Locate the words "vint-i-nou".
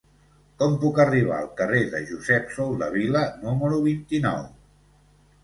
3.87-4.43